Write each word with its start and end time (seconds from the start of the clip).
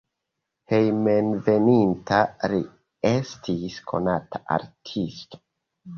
Hejmenveninta 0.71 2.21
li 2.53 2.61
estis 3.13 3.79
konata 3.93 4.45
artisto. 4.61 5.45